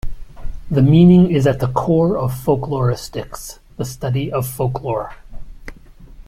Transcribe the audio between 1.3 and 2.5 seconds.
at the core of